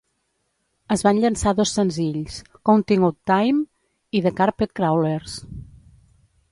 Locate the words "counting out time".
2.71-3.63